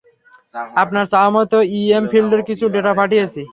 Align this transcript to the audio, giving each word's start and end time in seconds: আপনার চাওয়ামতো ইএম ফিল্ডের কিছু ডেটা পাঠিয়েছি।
আপনার 0.83 1.05
চাওয়ামতো 1.11 1.57
ইএম 1.75 2.05
ফিল্ডের 2.11 2.41
কিছু 2.49 2.65
ডেটা 2.73 2.91
পাঠিয়েছি। 2.99 3.41